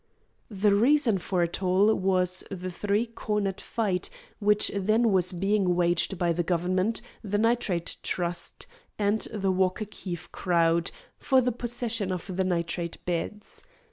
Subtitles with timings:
[0.49, 6.17] The reason for it all was the three cornered fight which then was being waged
[6.17, 8.65] by the Government, the Nitrate Trust,
[8.97, 13.63] and the Walker Keefe crowd for the possession of the nitrate beds.